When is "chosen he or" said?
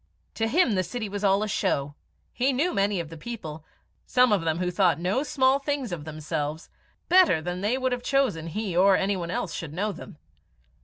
8.01-8.95